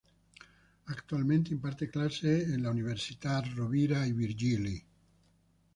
[0.87, 4.77] Actualmente imparte clases en la Universitat Rovira i Virgili.